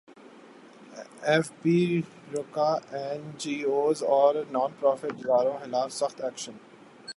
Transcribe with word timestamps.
F 1.23 1.49
B 1.61 2.03
رکا 2.33 2.73
N 2.93 3.21
G 3.37 3.63
Os 3.63 4.03
اور 4.03 4.35
non 4.51 4.71
profit 4.79 5.05
اداروں 5.05 5.53
کیخلاف 5.53 5.91
سخت 5.91 6.23
ایکشن 6.23 6.51